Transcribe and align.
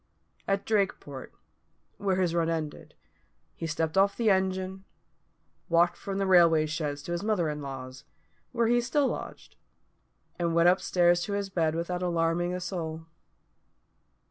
At 0.47 0.65
Drakeport, 0.65 1.31
where 1.97 2.15
his 2.15 2.33
run 2.33 2.49
ended, 2.49 2.95
he 3.53 3.67
stepped 3.67 3.99
off 3.99 4.17
the 4.17 4.31
engine, 4.31 4.83
walked 5.69 5.95
from 5.95 6.17
the 6.17 6.25
railway 6.25 6.65
sheds 6.65 7.03
to 7.03 7.11
his 7.11 7.21
mother 7.21 7.49
in 7.51 7.61
law's, 7.61 8.03
where 8.51 8.65
he 8.65 8.81
still 8.81 9.07
lodged, 9.09 9.57
and 10.39 10.55
went 10.55 10.69
up 10.69 10.81
stairs 10.81 11.21
to 11.25 11.33
his 11.33 11.51
bed 11.51 11.75
without 11.75 12.01
alarming 12.01 12.51
a 12.51 12.59
soul. 12.59 13.05